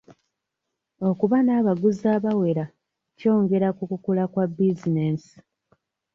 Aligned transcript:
Okuba 1.09 1.37
n'abaguzi 1.43 2.05
abawera 2.15 2.65
kyongera 3.17 3.67
ku 3.77 3.83
kukula 3.91 4.23
kwa 4.31 4.45
bizinensi. 4.55 5.35